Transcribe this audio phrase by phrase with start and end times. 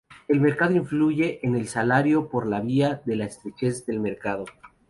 [0.27, 4.45] El mercado influye en el salario por la vía de la estrechez del mercado.